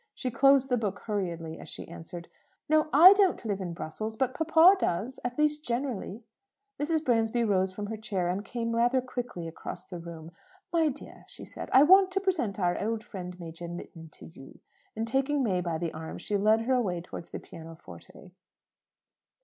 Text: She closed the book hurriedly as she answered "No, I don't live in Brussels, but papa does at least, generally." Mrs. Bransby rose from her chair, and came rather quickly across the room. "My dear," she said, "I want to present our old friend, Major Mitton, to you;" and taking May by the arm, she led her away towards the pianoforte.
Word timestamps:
She 0.15 0.31
closed 0.31 0.69
the 0.69 0.77
book 0.77 0.97
hurriedly 1.05 1.59
as 1.59 1.69
she 1.69 1.87
answered 1.87 2.27
"No, 2.67 2.89
I 2.91 3.13
don't 3.13 3.45
live 3.45 3.61
in 3.61 3.73
Brussels, 3.75 4.15
but 4.17 4.33
papa 4.33 4.75
does 4.79 5.19
at 5.23 5.37
least, 5.37 5.63
generally." 5.63 6.23
Mrs. 6.79 7.05
Bransby 7.05 7.43
rose 7.43 7.71
from 7.71 7.85
her 7.85 7.97
chair, 7.97 8.27
and 8.27 8.43
came 8.43 8.75
rather 8.75 8.99
quickly 8.99 9.47
across 9.47 9.85
the 9.85 9.99
room. 9.99 10.31
"My 10.73 10.89
dear," 10.89 11.25
she 11.27 11.45
said, 11.45 11.69
"I 11.71 11.83
want 11.83 12.09
to 12.13 12.19
present 12.19 12.59
our 12.59 12.83
old 12.83 13.03
friend, 13.03 13.39
Major 13.39 13.67
Mitton, 13.67 14.09
to 14.13 14.25
you;" 14.25 14.57
and 14.95 15.07
taking 15.07 15.43
May 15.43 15.61
by 15.61 15.77
the 15.77 15.93
arm, 15.93 16.17
she 16.17 16.35
led 16.35 16.61
her 16.61 16.73
away 16.73 16.99
towards 17.01 17.29
the 17.29 17.37
pianoforte. 17.39 18.31